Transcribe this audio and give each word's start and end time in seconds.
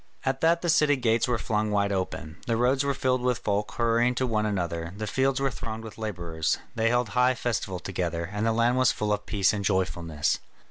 At 0.25 0.41
that 0.41 0.63
the 0.63 0.67
city 0.69 0.95
gates 0.95 1.27
were 1.27 1.37
flung 1.37 1.69
wide 1.69 1.91
open, 1.91 2.37
the 2.47 2.57
roads 2.57 2.83
were 2.83 2.95
filled 2.95 3.21
with 3.21 3.37
folk 3.37 3.73
hurrying 3.73 4.15
to 4.15 4.25
one 4.25 4.47
another, 4.47 4.95
the 4.97 5.05
fields 5.05 5.39
were 5.39 5.51
thronged 5.51 5.83
with 5.83 5.99
labourers. 5.99 6.57
They 6.73 6.89
held 6.89 7.09
high 7.09 7.35
festival 7.35 7.77
together, 7.77 8.27
and 8.33 8.43
the 8.43 8.51
land 8.51 8.77
was 8.77 8.91
full 8.91 9.13
of 9.13 9.27
peace 9.27 9.53
and 9.53 9.63
joyfulness. 9.63 10.39